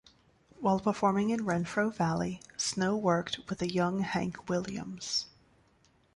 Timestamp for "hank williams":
3.99-5.27